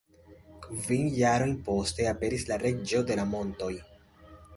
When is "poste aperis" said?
1.67-2.45